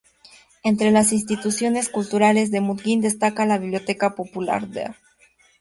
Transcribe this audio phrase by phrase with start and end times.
[0.63, 4.95] Entre las instituciones culturales de Mutquín destaca la Biblioteca Popular “Dr.